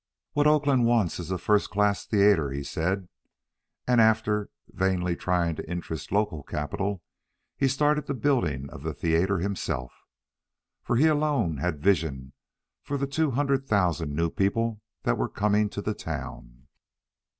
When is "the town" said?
15.83-16.65